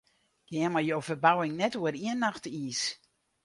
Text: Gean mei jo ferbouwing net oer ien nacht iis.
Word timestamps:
Gean 0.49 0.71
mei 0.73 0.85
jo 0.87 0.97
ferbouwing 1.07 1.53
net 1.57 1.77
oer 1.79 1.95
ien 2.05 2.19
nacht 2.23 2.45
iis. 2.59 2.81